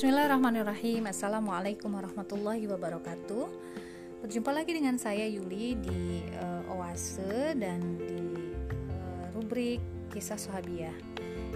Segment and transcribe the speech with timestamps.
[0.00, 1.12] Bismillahirrahmanirrahim.
[1.12, 3.44] Assalamualaikum warahmatullahi wabarakatuh.
[4.24, 8.16] Berjumpa lagi dengan saya Yuli di uh, Oase dan di
[8.96, 10.96] uh, rubrik Kisah Sahabiah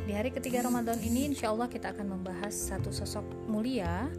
[0.04, 4.12] Di hari ketiga Ramadan ini insya Allah kita akan membahas satu sosok mulia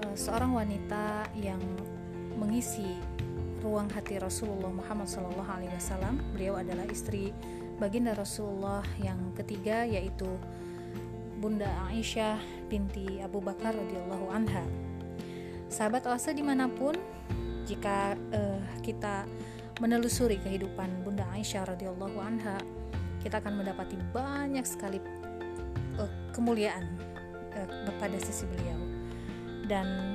[0.00, 1.60] uh, Seorang wanita yang
[2.40, 2.96] mengisi
[3.60, 7.36] ruang hati Rasulullah Muhammad SAW Beliau adalah istri
[7.76, 10.40] baginda Rasulullah yang ketiga yaitu
[11.36, 14.62] Bunda Aisyah binti Abu Bakar radhiyallahu anha.
[15.66, 16.94] Sahabat Oase di mana pun,
[17.66, 19.26] jika uh, kita
[19.82, 22.62] menelusuri kehidupan Bunda Aisyah radhiyallahu anha,
[23.18, 25.02] kita akan mendapati banyak sekali
[25.98, 26.86] uh, kemuliaan
[27.58, 28.78] uh, pada sisi beliau.
[29.66, 30.14] Dan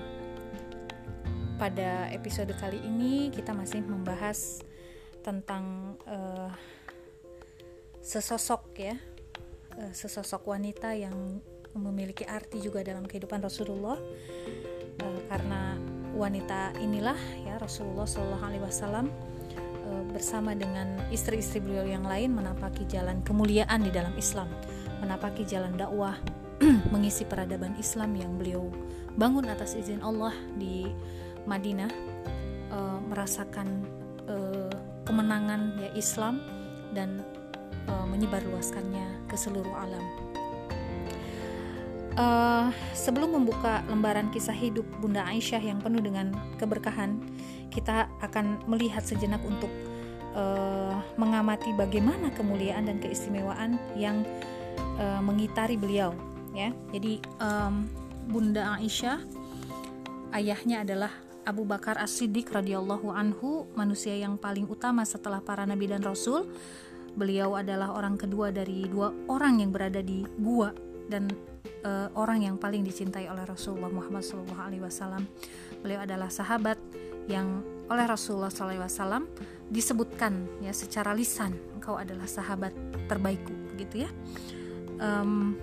[1.55, 4.60] pada episode kali ini kita masih membahas
[5.24, 6.52] tentang uh,
[8.04, 8.96] sesosok ya
[9.80, 11.40] uh, sesosok wanita yang
[11.76, 13.99] memiliki arti juga dalam kehidupan Rasulullah
[15.04, 15.76] uh, karena
[16.15, 19.12] wanita inilah ya Rasulullah Shallallahu Alaihi Wasallam
[19.84, 24.48] uh, bersama dengan istri-istri beliau yang lain menapaki jalan kemuliaan di dalam Islam
[25.03, 26.15] menapaki jalan dakwah
[26.93, 28.71] mengisi peradaban Islam yang beliau
[29.20, 30.87] bangun atas izin Allah di
[31.43, 31.91] Madinah
[32.71, 33.68] uh, merasakan
[34.27, 34.71] uh,
[35.05, 36.41] kemenangan ya Islam
[36.96, 37.21] dan
[37.91, 40.24] uh, menyebarluaskannya ke seluruh alam.
[42.16, 47.20] Uh, sebelum membuka lembaran kisah hidup Bunda Aisyah yang penuh dengan keberkahan,
[47.68, 49.68] kita akan melihat sejenak untuk
[50.32, 54.24] uh, mengamati bagaimana kemuliaan dan keistimewaan yang
[54.96, 56.16] uh, mengitari beliau.
[56.55, 57.91] Ya, jadi um,
[58.32, 59.20] Bunda Aisyah
[60.40, 61.12] ayahnya adalah
[61.43, 66.47] Abu Bakar As-Siddiq radhiyallahu anhu, manusia yang paling utama setelah para nabi dan rasul
[67.16, 70.75] Beliau adalah orang kedua dari dua orang yang berada di gua
[71.12, 71.30] dan
[71.86, 75.24] uh, orang yang paling dicintai oleh Rasulullah Muhammad SAW.
[75.82, 76.78] Beliau adalah sahabat
[77.26, 79.30] yang oleh Rasulullah SAW
[79.70, 82.74] disebutkan ya secara lisan engkau adalah sahabat
[83.06, 84.10] terbaikku gitu ya.
[84.98, 85.58] Um,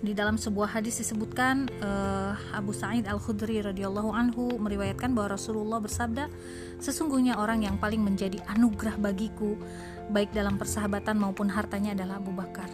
[0.00, 5.76] di dalam sebuah hadis disebutkan uh, Abu Sa'id Al Khudri radhiyallahu anhu meriwayatkan bahwa Rasulullah
[5.76, 6.32] bersabda,
[6.80, 9.60] sesungguhnya orang yang paling menjadi anugerah bagiku
[10.08, 12.72] baik dalam persahabatan maupun hartanya adalah Abu Bakar.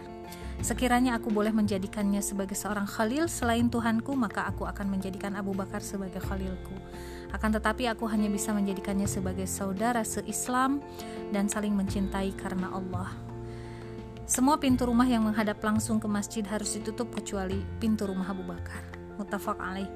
[0.57, 5.85] Sekiranya aku boleh menjadikannya sebagai seorang khalil selain Tuhanku, maka aku akan menjadikan Abu Bakar
[5.85, 6.73] sebagai khalilku.
[7.29, 10.81] Akan tetapi aku hanya bisa menjadikannya sebagai saudara seislam
[11.29, 13.13] dan saling mencintai karena Allah.
[14.27, 18.83] Semua pintu rumah yang menghadap langsung ke masjid harus ditutup kecuali pintu rumah Abu Bakar.
[19.15, 19.87] Mutafak alaih.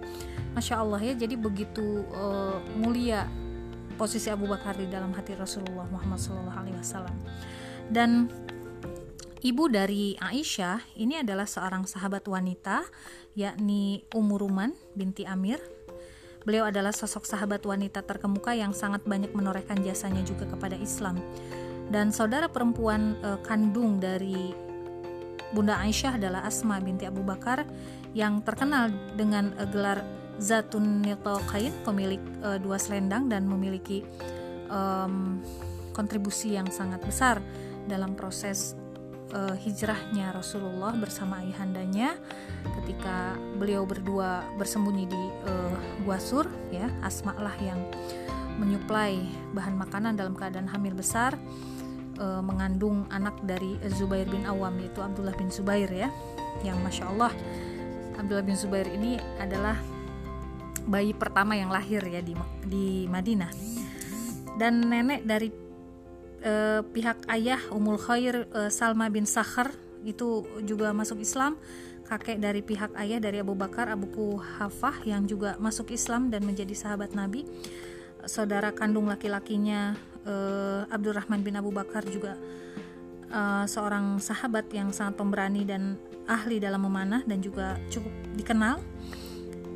[0.56, 3.28] Masya Allah ya, jadi begitu uh, mulia
[4.00, 7.12] posisi Abu Bakar di dalam hati Rasulullah Muhammad SAW.
[7.92, 8.32] Dan
[9.42, 12.86] ibu dari Aisyah ini adalah seorang sahabat wanita,
[13.34, 15.58] yakni Ummu Ruman binti Amir.
[16.42, 21.22] Beliau adalah sosok sahabat wanita terkemuka yang sangat banyak menorehkan jasanya juga kepada Islam.
[21.92, 24.50] Dan saudara perempuan e, kandung dari
[25.54, 27.68] Bunda Aisyah adalah Asma binti Abu Bakar
[28.18, 30.02] yang terkenal dengan e, gelar
[30.42, 31.06] Zatun
[31.54, 34.02] Kain pemilik uh, dua selendang dan memiliki
[34.74, 35.38] um,
[35.94, 37.38] kontribusi yang sangat besar
[37.86, 38.74] dalam proses
[39.34, 42.16] uh, hijrahnya Rasulullah bersama ayahandanya
[42.82, 45.76] ketika beliau berdua bersembunyi di uh,
[46.06, 47.80] Gua Sur ya Asma lah yang
[48.60, 49.26] menyuplai
[49.56, 51.34] bahan makanan dalam keadaan hamil besar
[52.20, 56.12] uh, mengandung anak dari Zubair bin Awam yaitu Abdullah bin Zubair ya
[56.62, 57.34] yang masya Allah
[58.22, 59.80] Abdullah bin Zubair ini adalah
[60.86, 62.34] bayi pertama yang lahir ya di
[62.66, 63.52] di Madinah.
[64.58, 65.50] Dan nenek dari
[66.42, 69.72] e, pihak ayah Umul Khair e, Salma bin Sakhar
[70.02, 71.56] itu juga masuk Islam.
[72.10, 76.76] Kakek dari pihak ayah dari Abu Bakar Abu Kuhafah yang juga masuk Islam dan menjadi
[76.76, 77.48] sahabat Nabi.
[78.28, 79.96] Saudara kandung laki-lakinya
[80.28, 80.34] e,
[80.92, 82.36] Abdurrahman bin Abu Bakar juga
[83.32, 85.96] e, seorang sahabat yang sangat pemberani dan
[86.28, 88.78] ahli dalam memanah dan juga cukup dikenal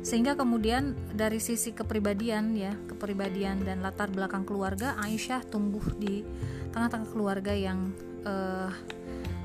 [0.06, 6.22] sehingga kemudian dari sisi kepribadian ya kepribadian dan latar belakang keluarga Aisyah tumbuh di
[6.70, 7.90] tengah-tengah keluarga yang
[8.22, 8.70] uh,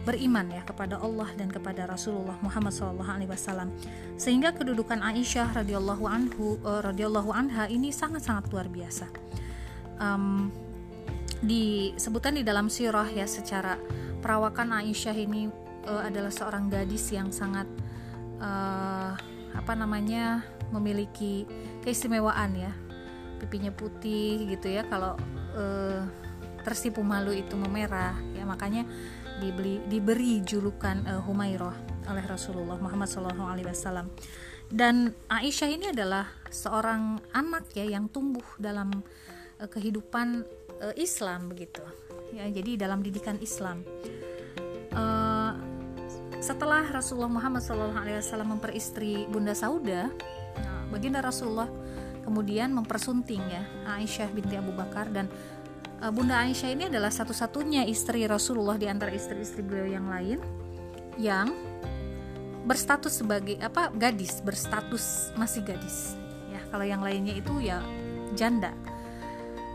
[0.05, 3.73] beriman ya kepada Allah dan kepada Rasulullah Muhammad SAW
[4.21, 9.09] sehingga kedudukan Aisyah radhiyallahu anhu uh, radhiyallahu anha ini sangat-sangat luar biasa.
[9.97, 10.53] Um,
[11.41, 13.81] disebutkan di dalam sirah ya secara
[14.21, 15.49] perawakan Aisyah ini
[15.89, 17.65] uh, adalah seorang gadis yang sangat
[18.37, 19.17] uh,
[19.55, 21.47] apa namanya memiliki
[21.83, 22.71] keistimewaan ya.
[23.41, 25.17] Pipinya putih gitu ya kalau
[25.57, 26.01] eh,
[26.61, 28.45] tersipu malu itu memerah ya.
[28.45, 28.85] Makanya
[29.41, 31.75] dibeli diberi julukan eh, Humairah
[32.09, 34.09] oleh Rasulullah Muhammad SAW
[34.71, 39.03] dan Aisyah ini adalah seorang anak ya yang tumbuh dalam
[39.59, 40.47] uh, kehidupan
[40.79, 41.83] uh, Islam begitu.
[42.31, 43.83] Ya jadi dalam didikan Islam.
[44.95, 45.30] Uh,
[46.41, 50.09] setelah Rasulullah Muhammad SAW memperistri Bunda Sauda
[50.57, 51.69] nah, baginda Rasulullah
[52.25, 55.29] kemudian mempersunting ya Aisyah binti Abu Bakar dan
[56.01, 60.41] uh, Bunda Aisyah ini adalah satu-satunya istri Rasulullah di antara istri-istri beliau yang lain
[61.21, 61.53] yang
[62.65, 66.13] berstatus sebagai apa gadis berstatus masih gadis.
[66.53, 67.81] Ya kalau yang lainnya itu ya
[68.37, 68.73] janda.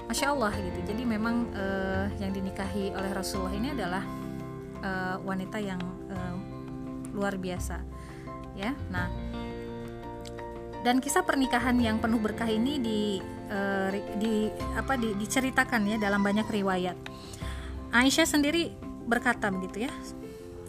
[0.06, 0.86] Masya Allah gitu.
[0.86, 4.06] Jadi memang uh, yang dinikahi oleh Rasulullah ini adalah
[4.86, 5.82] uh, wanita yang
[6.14, 6.35] uh,
[7.16, 7.80] luar biasa
[8.52, 8.76] ya.
[8.92, 9.08] Nah
[10.84, 13.00] dan kisah pernikahan yang penuh berkah ini di
[13.50, 13.90] uh,
[14.22, 14.46] di
[14.78, 16.94] apa di, diceritakan ya dalam banyak riwayat.
[17.90, 18.70] Aisyah sendiri
[19.08, 19.92] berkata begitu ya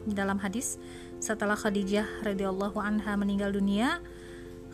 [0.08, 0.80] dalam hadis
[1.20, 4.00] setelah Khadijah radhiyallahu anha meninggal dunia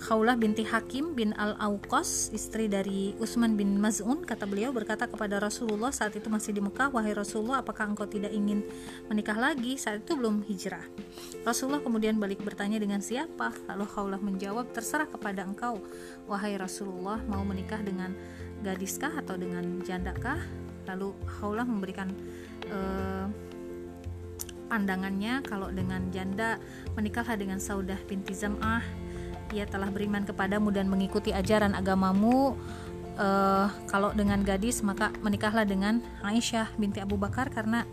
[0.03, 5.95] Khaulah binti Hakim bin Al-Auqas, istri dari Utsman bin Maz'un, kata beliau berkata kepada Rasulullah
[5.95, 8.67] saat itu masih di Mekah, "Wahai Rasulullah, apakah engkau tidak ingin
[9.07, 10.83] menikah lagi?" Saat itu belum hijrah.
[11.47, 13.55] Rasulullah kemudian balik bertanya dengan siapa?
[13.71, 15.79] Lalu Khaulah menjawab, "Terserah kepada engkau,
[16.27, 18.11] wahai Rasulullah, mau menikah dengan
[18.59, 20.43] gadiskah atau dengan jandakah?"
[20.83, 22.11] Lalu Khaulah memberikan
[22.67, 23.31] uh,
[24.67, 26.59] pandangannya kalau dengan janda
[26.91, 29.02] menikahlah dengan Saudah binti Zam'ah
[29.53, 32.57] ia telah beriman kepadamu dan mengikuti ajaran agamamu.
[33.13, 37.85] Uh, kalau dengan gadis maka menikahlah dengan Aisyah binti Abu Bakar karena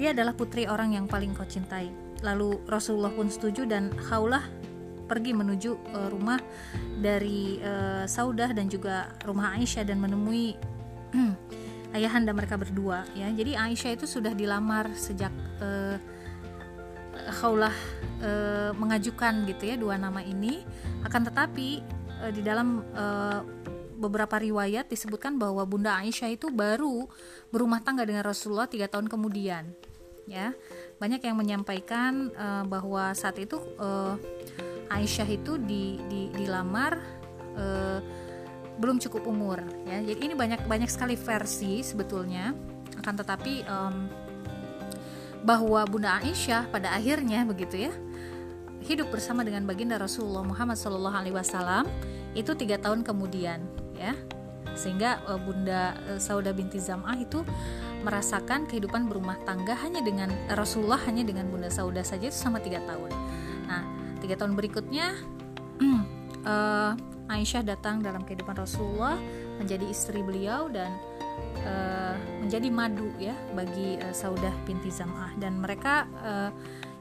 [0.00, 1.92] dia adalah putri orang yang paling kau cintai.
[2.24, 4.40] Lalu Rasulullah pun setuju dan Khaulah
[5.04, 6.40] pergi menuju uh, rumah
[6.96, 10.56] dari uh, Saudah dan juga rumah Aisyah dan menemui
[11.96, 13.28] ayahanda mereka berdua ya.
[13.28, 16.00] Jadi Aisyah itu sudah dilamar sejak uh,
[17.30, 17.74] Khaulah
[18.22, 20.62] uh, mengajukan gitu ya dua nama ini.
[21.06, 21.82] Akan tetapi
[22.22, 23.40] uh, di dalam uh,
[24.02, 27.06] beberapa riwayat disebutkan bahwa Bunda Aisyah itu baru
[27.54, 29.70] berumah tangga dengan Rasulullah tiga tahun kemudian
[30.26, 30.50] ya.
[30.98, 34.18] Banyak yang menyampaikan uh, bahwa saat itu uh,
[34.90, 36.98] Aisyah itu di, di, dilamar
[37.56, 37.98] uh,
[38.76, 40.02] belum cukup umur ya.
[40.02, 42.54] Jadi ini banyak banyak sekali versi sebetulnya.
[42.98, 43.94] Akan tetapi um,
[45.42, 47.92] bahwa Bunda Aisyah pada akhirnya begitu ya
[48.82, 51.86] hidup bersama dengan baginda Rasulullah Muhammad Shallallahu Alaihi Wasallam
[52.34, 53.62] itu tiga tahun kemudian
[53.94, 54.14] ya
[54.74, 57.44] sehingga uh, Bunda uh, Sauda binti Zam'ah itu
[58.02, 62.82] merasakan kehidupan berumah tangga hanya dengan Rasulullah hanya dengan Bunda Sauda saja itu sama tiga
[62.82, 63.10] tahun.
[63.68, 63.82] Nah
[64.18, 65.14] tiga tahun berikutnya
[66.46, 66.94] uh,
[67.32, 69.16] Aisyah datang dalam kehidupan Rasulullah
[69.56, 70.90] menjadi istri beliau dan
[71.66, 75.36] uh, menjadi madu ya bagi uh, Saudah binti Zam'ah.
[75.36, 76.50] Dan mereka uh,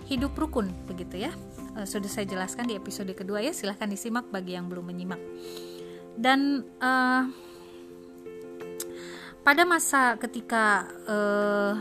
[0.07, 1.31] hidup rukun begitu ya.
[1.77, 3.51] Uh, sudah saya jelaskan di episode kedua ya.
[3.55, 5.21] Silahkan disimak bagi yang belum menyimak.
[6.15, 7.23] Dan uh,
[9.41, 11.73] pada masa ketika uh,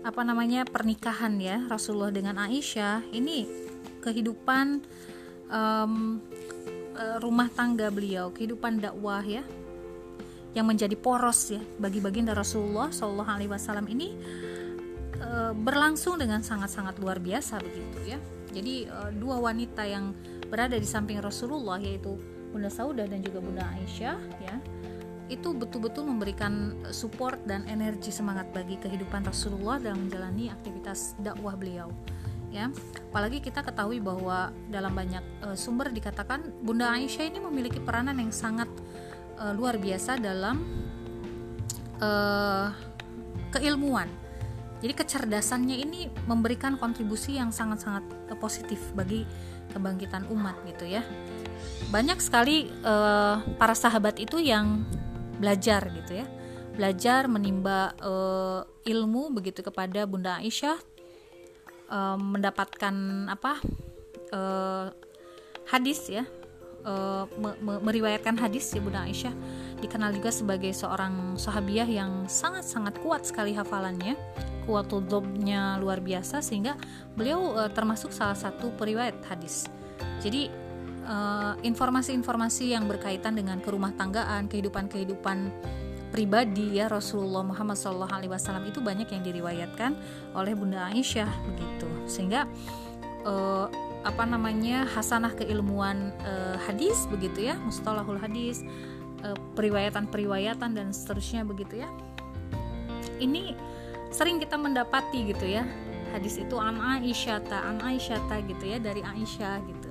[0.00, 3.44] apa namanya pernikahan ya Rasulullah dengan Aisyah ini
[4.00, 4.80] kehidupan
[5.52, 6.24] um,
[7.20, 9.44] rumah tangga beliau, kehidupan dakwah ya,
[10.54, 14.18] yang menjadi poros ya bagi baginda Rasulullah Shallallahu Alaihi Wasallam ini
[15.14, 18.18] e, berlangsung dengan sangat-sangat luar biasa begitu ya.
[18.50, 20.10] Jadi e, dua wanita yang
[20.50, 22.18] berada di samping Rasulullah yaitu
[22.50, 24.58] Bunda Saudah dan juga Bunda Aisyah ya
[25.30, 31.86] itu betul-betul memberikan support dan energi semangat bagi kehidupan Rasulullah dalam menjalani aktivitas dakwah beliau
[32.50, 32.66] ya
[33.14, 38.34] apalagi kita ketahui bahwa dalam banyak uh, sumber dikatakan Bunda Aisyah ini memiliki peranan yang
[38.34, 38.66] sangat
[39.40, 40.60] uh, luar biasa dalam
[41.98, 42.68] uh,
[43.50, 44.06] keilmuan.
[44.80, 49.24] Jadi kecerdasannya ini memberikan kontribusi yang sangat-sangat uh, positif bagi
[49.72, 51.04] kebangkitan umat gitu ya.
[51.88, 54.84] Banyak sekali uh, para sahabat itu yang
[55.40, 56.26] belajar gitu ya.
[56.76, 60.80] Belajar menimba uh, ilmu begitu kepada Bunda Aisyah
[61.92, 62.94] um, mendapatkan
[63.28, 63.60] apa
[64.32, 64.88] uh,
[65.68, 66.24] hadis ya
[66.84, 69.34] uh, me me meriwayatkan hadis ya Bunda Aisyah.
[69.80, 74.16] Dikenal juga sebagai seorang sahabiah yang sangat-sangat kuat sekali hafalannya.
[74.68, 76.76] Kuatudobnya luar biasa sehingga
[77.16, 79.66] beliau uh, termasuk salah satu periwayat hadis.
[80.20, 80.70] Jadi
[81.66, 85.50] informasi-informasi uh, yang berkaitan dengan kerumah tanggaan kehidupan-kehidupan
[86.10, 88.06] pribadi ya Rasulullah Muhammad SAW
[88.66, 89.94] itu banyak yang diriwayatkan
[90.34, 91.88] oleh Bunda Aisyah begitu.
[92.06, 92.46] Sehingga
[93.24, 93.66] uh,
[94.00, 98.64] apa namanya hasanah keilmuan uh, hadis begitu ya mustalahul hadis
[99.20, 101.88] uh, periwayatan-periwayatan dan seterusnya begitu ya.
[103.20, 103.52] Ini
[104.08, 105.68] sering kita mendapati gitu ya
[106.10, 109.88] hadis itu an Aisyah ta an Aisyah ta gitu ya dari Aisyah gitu.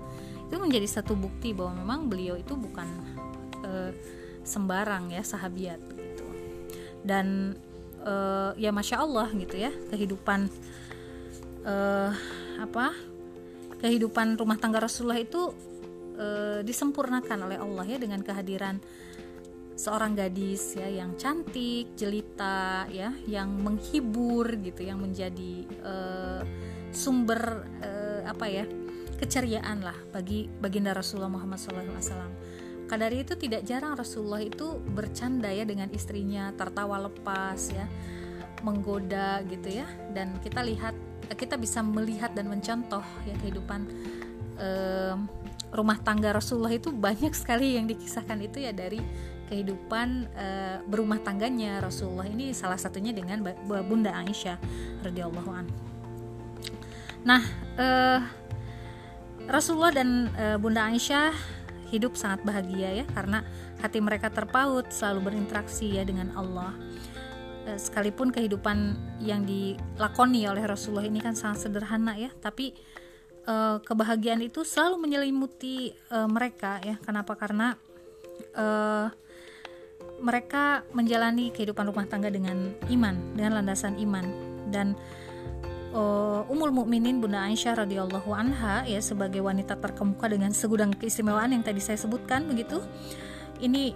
[0.50, 2.88] Itu menjadi satu bukti bahwa memang beliau itu bukan
[3.62, 3.92] uh,
[4.42, 6.26] sembarang ya sahabiat gitu.
[7.06, 7.54] Dan
[8.04, 10.50] uh, ya masya Allah gitu ya kehidupan
[11.64, 12.12] uh,
[12.60, 12.92] apa
[13.80, 15.52] kehidupan rumah tangga Rasulullah itu
[16.20, 18.78] uh, disempurnakan oleh Allah ya dengan kehadiran
[19.80, 26.44] seorang gadis ya yang cantik, jelita ya, yang menghibur gitu, yang menjadi uh,
[26.92, 28.68] sumber uh, apa ya
[29.16, 31.96] keceriaan lah bagi baginda Rasulullah Muhammad SAW.
[32.90, 37.86] Maka dari itu tidak jarang Rasulullah itu bercanda ya dengan istrinya, tertawa lepas ya,
[38.66, 40.92] menggoda gitu ya, dan kita lihat
[41.38, 43.86] kita bisa melihat dan mencontoh ya kehidupan
[45.72, 49.00] rumah tangga Rasulullah itu banyak sekali yang dikisahkan itu ya dari
[49.50, 54.58] kehidupan uh, berumah tangganya Rasulullah ini salah satunya dengan Bunda Aisyah
[55.02, 55.66] radhiyallahu an.
[57.26, 57.42] Nah,
[57.82, 58.22] uh,
[59.50, 61.34] Rasulullah dan uh, Bunda Aisyah
[61.90, 63.42] hidup sangat bahagia ya karena
[63.82, 66.78] hati mereka terpaut selalu berinteraksi ya dengan Allah.
[67.78, 72.74] Sekalipun kehidupan yang dilakoni oleh Rasulullah ini kan sangat sederhana ya, tapi
[73.46, 76.96] uh, kebahagiaan itu selalu menyelimuti uh, mereka ya.
[77.04, 77.36] Kenapa?
[77.36, 77.76] Karena
[78.58, 79.12] uh,
[80.20, 84.26] mereka menjalani kehidupan rumah tangga dengan iman, dengan landasan iman
[84.72, 84.96] dan
[85.96, 91.64] uh, Ummul Mukminin Bunda Aisyah radhiyallahu anha ya sebagai wanita terkemuka dengan segudang keistimewaan yang
[91.64, 92.84] tadi saya sebutkan begitu.
[93.60, 93.92] Ini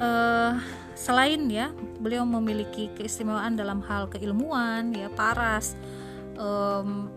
[0.00, 0.52] uh,
[0.96, 5.76] selain ya beliau memiliki keistimewaan dalam hal keilmuan ya paras
[6.40, 7.12] um,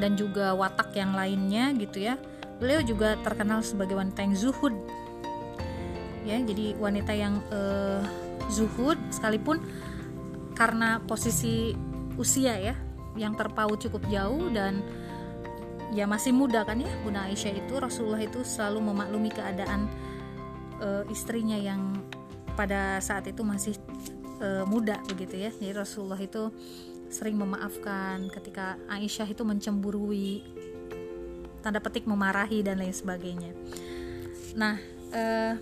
[0.00, 2.16] dan juga watak yang lainnya gitu ya.
[2.56, 4.74] Beliau juga terkenal sebagai wanita yang zuhud
[6.24, 8.04] ya jadi wanita yang uh,
[8.52, 9.60] zuhud sekalipun
[10.56, 11.72] karena posisi
[12.20, 12.74] usia ya
[13.16, 14.84] yang terpaut cukup jauh dan
[15.90, 19.88] ya masih muda kan ya Bunda Aisyah itu Rasulullah itu selalu memaklumi keadaan
[20.78, 21.99] uh, istrinya yang
[22.54, 23.74] pada saat itu masih
[24.40, 25.50] uh, muda begitu ya.
[25.50, 26.50] Jadi Rasulullah itu
[27.10, 30.46] sering memaafkan ketika Aisyah itu mencemburui
[31.60, 33.52] tanda petik memarahi dan lain sebagainya.
[34.56, 34.78] Nah
[35.12, 35.54] uh,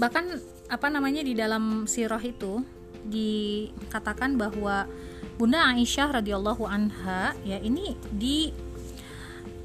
[0.00, 0.26] bahkan
[0.66, 2.64] apa namanya di dalam sirah itu
[3.04, 4.88] dikatakan bahwa
[5.36, 8.54] Bunda Aisyah radhiyallahu anha ya ini di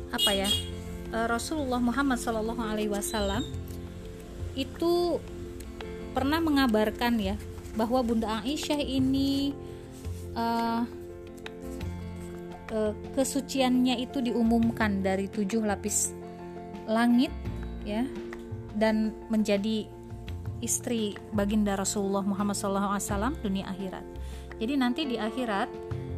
[0.10, 0.50] apa ya
[1.14, 3.46] eh, Rasulullah Muhammad Shallallahu Alaihi Wasallam
[4.60, 5.24] itu
[6.12, 7.36] pernah mengabarkan ya
[7.80, 9.56] bahwa Bunda Aisyah ini
[10.36, 10.84] uh,
[12.76, 16.12] uh, kesuciannya itu diumumkan dari tujuh lapis
[16.90, 17.32] langit
[17.88, 18.04] ya
[18.76, 19.86] dan menjadi
[20.60, 24.04] istri baginda Rasulullah Muhammad SAW dunia akhirat.
[24.60, 25.72] Jadi nanti di akhirat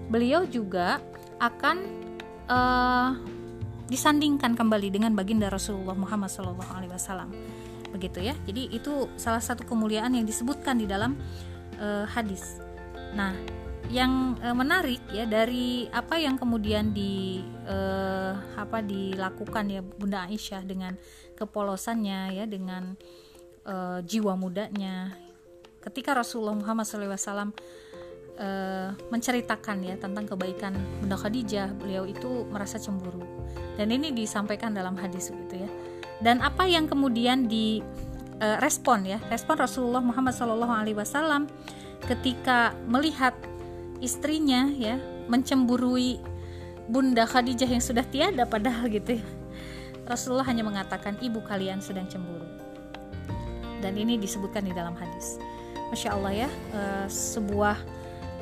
[0.10, 0.98] beliau juga
[1.38, 1.78] akan
[2.50, 3.12] uh,
[3.86, 7.30] disandingkan kembali dengan baginda Rasulullah Muhammad SAW.
[7.92, 8.36] Begitu ya.
[8.48, 11.20] Jadi itu salah satu kemuliaan yang disebutkan di dalam
[11.78, 12.60] uh, hadis.
[13.12, 13.36] Nah,
[13.92, 20.64] yang uh, menarik ya dari apa yang kemudian di uh, apa dilakukan ya Bunda Aisyah
[20.64, 20.96] dengan
[21.36, 22.96] kepolosannya ya dengan
[23.68, 25.12] uh, jiwa mudanya
[25.84, 27.52] ketika Rasulullah Muhammad SAW
[29.14, 33.22] menceritakan ya tentang kebaikan Bunda Khadijah beliau itu merasa cemburu
[33.78, 35.70] dan ini disampaikan dalam hadis gitu ya
[36.22, 37.82] dan apa yang kemudian di
[38.42, 41.50] uh, respon ya respon Rasulullah Muhammad SAW
[42.06, 43.34] ketika melihat
[44.02, 44.98] istrinya ya
[45.30, 46.22] mencemburui
[46.90, 49.26] Bunda Khadijah yang sudah tiada padahal gitu ya
[50.10, 52.62] Rasulullah hanya mengatakan ibu kalian sedang cemburu
[53.82, 55.42] dan ini disebutkan di dalam hadis.
[55.90, 57.76] Masya Allah ya, uh, sebuah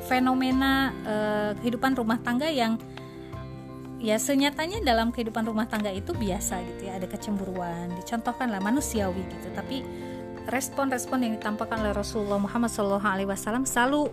[0.06, 2.76] fenomena uh, kehidupan rumah tangga yang
[4.00, 9.20] ya senyatanya dalam kehidupan rumah tangga itu biasa gitu ya, ada kecemburuan, dicontohkan lah manusiawi
[9.28, 9.84] gitu, tapi
[10.48, 12.98] respon-respon yang ditampakkan oleh Rasulullah Muhammad SAW
[13.68, 14.08] selalu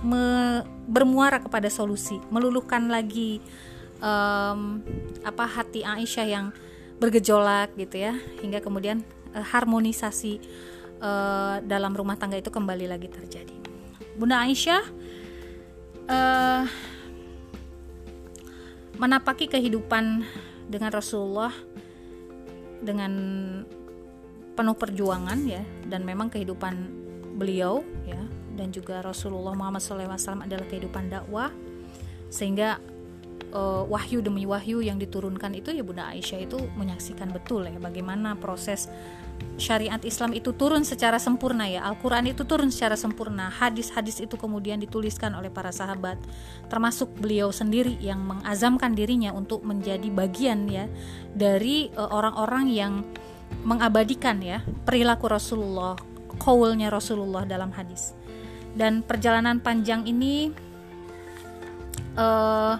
[0.00, 3.44] me, bermuara kepada solusi, meluluhkan lagi
[4.00, 4.80] um,
[5.20, 6.46] apa hati Aisyah yang
[6.96, 9.04] bergejolak gitu ya, hingga kemudian
[9.36, 10.40] uh, harmonisasi
[11.04, 13.52] uh, dalam rumah tangga itu kembali lagi terjadi.
[14.16, 14.82] Bunda Aisyah
[16.08, 16.64] uh,
[18.96, 20.24] menapaki kehidupan
[20.66, 21.52] dengan Rasulullah
[22.82, 23.12] dengan
[24.56, 26.74] penuh perjuangan ya dan memang kehidupan
[27.36, 28.20] beliau ya
[28.56, 31.52] dan juga Rasulullah Muhammad SAW adalah kehidupan dakwah.
[32.32, 32.80] Sehingga
[33.52, 38.34] uh, wahyu demi wahyu yang diturunkan itu ya Bunda Aisyah itu menyaksikan betul ya bagaimana
[38.40, 38.88] proses
[39.56, 41.84] syariat Islam itu turun secara sempurna ya.
[41.88, 43.48] Al-Quran itu turun secara sempurna.
[43.48, 46.20] Hadis-hadis itu kemudian dituliskan oleh para sahabat.
[46.68, 50.84] Termasuk beliau sendiri yang mengazamkan dirinya untuk menjadi bagian ya
[51.32, 52.92] dari e, orang-orang yang
[53.64, 55.96] mengabadikan ya perilaku Rasulullah
[56.36, 58.12] kaulnya Rasulullah dalam hadis.
[58.76, 60.52] Dan perjalanan panjang ini
[62.20, 62.76] uh,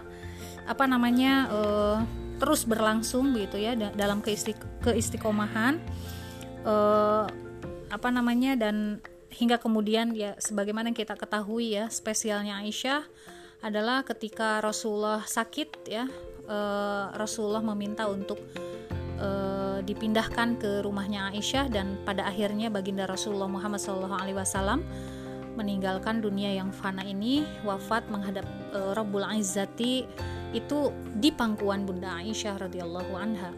[0.66, 1.98] apa namanya uh,
[2.36, 4.20] terus berlangsung gitu ya dalam
[4.84, 5.80] keistiqomahan
[6.66, 7.24] uh,
[7.88, 8.98] apa namanya dan
[9.30, 13.06] hingga kemudian ya sebagaimana kita ketahui ya spesialnya Aisyah
[13.64, 16.04] adalah ketika Rasulullah sakit ya
[16.50, 18.42] uh, Rasulullah meminta untuk
[19.20, 24.82] uh, dipindahkan ke rumahnya Aisyah dan pada akhirnya baginda Rasulullah Muhammad SAW
[25.56, 28.44] meninggalkan dunia yang fana ini wafat menghadap
[28.76, 30.04] uh, Rabbul Izzati
[30.52, 33.50] itu di pangkuan Bunda Aisyah radhiyallahu anha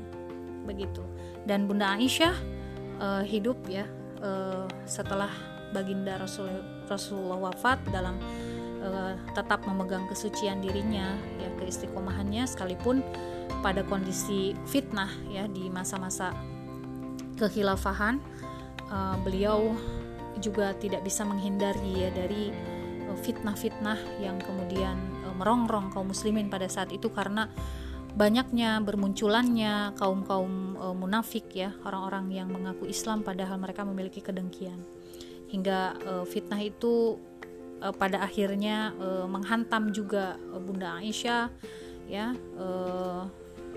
[0.65, 1.03] begitu.
[1.43, 2.58] Dan Bunda Aisyah
[2.99, 3.87] uh, hidup ya
[4.23, 5.31] uh, setelah
[5.73, 6.49] baginda Rasul
[6.87, 8.17] Rasulullah wafat dalam
[8.83, 13.03] uh, tetap memegang kesucian dirinya ya keistiqomahannya sekalipun
[13.61, 16.35] pada kondisi fitnah ya di masa-masa
[17.39, 18.21] kekhilafahan
[18.91, 19.75] uh, beliau
[20.39, 22.55] juga tidak bisa menghindari ya dari
[23.19, 24.95] fitnah-fitnah yang kemudian
[25.35, 27.51] merongrong kaum muslimin pada saat itu karena
[28.19, 34.83] banyaknya bermunculannya kaum-kaum e, munafik ya, orang-orang yang mengaku Islam padahal mereka memiliki kedengkian.
[35.49, 37.15] Hingga e, fitnah itu
[37.79, 41.47] e, pada akhirnya e, menghantam juga e, Bunda Aisyah
[42.11, 42.35] ya.
[42.35, 42.67] E,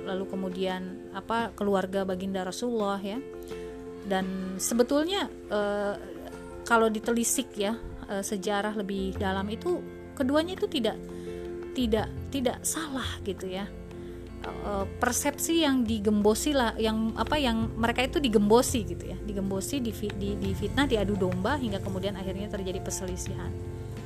[0.01, 3.21] lalu kemudian apa keluarga baginda Rasulullah ya.
[4.09, 5.61] Dan sebetulnya e,
[6.65, 7.77] kalau ditelisik ya
[8.09, 9.77] e, sejarah lebih dalam itu
[10.17, 10.97] keduanya itu tidak
[11.77, 13.63] tidak tidak salah gitu ya
[14.45, 19.17] uh, persepsi yang digembosi lah yang apa yang mereka itu digembosi gitu ya.
[19.17, 23.51] Digembosi di, di, di fitnah diadu domba hingga kemudian akhirnya terjadi perselisihan.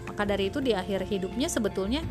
[0.06, 2.02] Maka dari itu di akhir hidupnya sebetulnya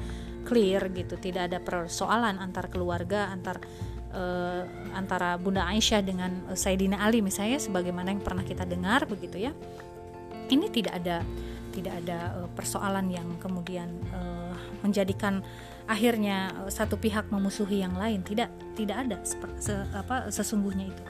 [0.44, 3.64] clear gitu tidak ada persoalan antar keluarga antar
[4.12, 9.40] uh, antara Bunda Aisyah dengan uh, Sayyidina Ali misalnya sebagaimana yang pernah kita dengar begitu
[9.40, 9.52] ya.
[10.44, 11.24] Ini tidak ada
[11.74, 15.42] tidak ada persoalan yang kemudian uh, menjadikan
[15.84, 18.24] akhirnya eh, satu pihak memusuhi yang lain.
[18.24, 21.04] Tidak tidak ada se, apa sesungguhnya itu.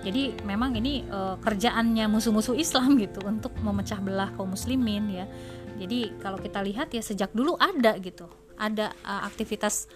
[0.00, 5.28] Jadi memang ini uh, kerjaannya musuh-musuh Islam gitu untuk memecah belah kaum muslimin ya.
[5.76, 8.24] Jadi kalau kita lihat ya sejak dulu ada gitu.
[8.56, 9.92] Ada uh, aktivitas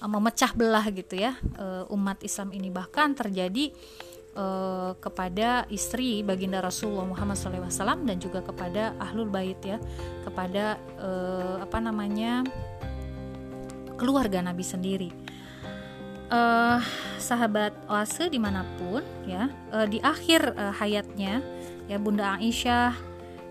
[0.00, 2.72] uh, memecah belah gitu ya uh, umat Islam ini.
[2.72, 3.76] Bahkan terjadi
[4.40, 9.76] uh, kepada istri baginda Rasulullah Muhammad SAW dan juga kepada ahlul bait ya.
[10.24, 12.40] Kepada uh, apa namanya
[14.02, 15.14] keluarga Nabi sendiri.
[16.26, 16.82] Uh,
[17.22, 21.44] sahabat oase di mana pun ya uh, di akhir uh, hayatnya
[21.92, 22.96] ya Bunda Aisyah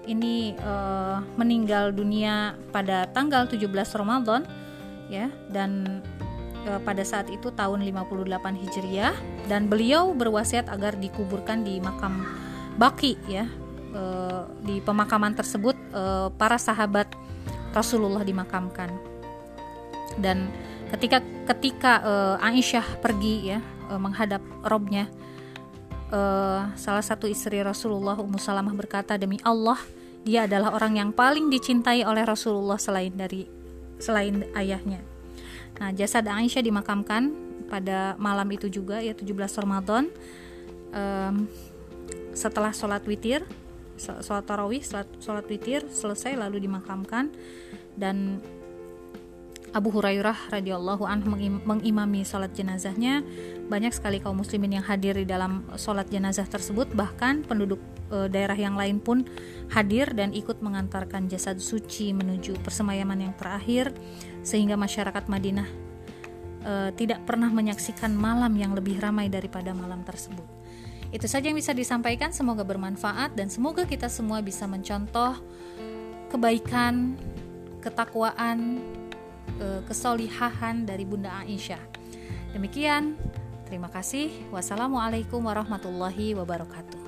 [0.10, 4.50] ini uh, meninggal dunia pada tanggal 17 Ramadan
[5.14, 6.02] ya dan
[6.66, 9.14] uh, pada saat itu tahun 58 Hijriah
[9.46, 12.26] dan beliau berwasiat agar dikuburkan di makam
[12.82, 13.46] Baki ya
[13.94, 17.06] uh, di pemakaman tersebut uh, para sahabat
[17.78, 19.11] Rasulullah dimakamkan
[20.20, 20.52] dan
[20.92, 21.24] ketika
[21.56, 25.08] ketika uh, Aisyah pergi ya uh, menghadap robnya
[26.12, 29.80] uh, salah satu istri Rasulullah Ummu Salamah berkata demi Allah
[30.22, 33.50] dia adalah orang yang paling dicintai oleh Rasulullah selain dari
[33.98, 35.02] selain ayahnya.
[35.82, 37.34] Nah, jasad Aisyah dimakamkan
[37.66, 40.12] pada malam itu juga ya 17 Ramadan
[40.94, 41.50] um,
[42.36, 43.48] setelah sholat witir
[43.98, 47.32] sholat tarawih sholat, sholat witir selesai lalu dimakamkan
[47.96, 48.42] dan
[49.72, 51.32] Abu Hurairah radhiyallahu anhu
[51.64, 53.24] mengimami sholat jenazahnya.
[53.72, 56.92] Banyak sekali kaum muslimin yang hadir di dalam sholat jenazah tersebut.
[56.92, 57.80] Bahkan penduduk
[58.12, 59.24] e, daerah yang lain pun
[59.72, 63.96] hadir dan ikut mengantarkan jasad suci menuju persemayaman yang terakhir.
[64.44, 65.68] Sehingga masyarakat Madinah
[66.68, 70.44] e, tidak pernah menyaksikan malam yang lebih ramai daripada malam tersebut.
[71.16, 72.36] Itu saja yang bisa disampaikan.
[72.36, 75.40] Semoga bermanfaat dan semoga kita semua bisa mencontoh
[76.28, 77.16] kebaikan
[77.80, 78.84] ketakwaan
[79.90, 81.82] kesolihahan dari Bunda Aisyah.
[82.54, 83.18] Demikian,
[83.66, 84.30] terima kasih.
[84.54, 87.01] Wassalamualaikum warahmatullahi wabarakatuh.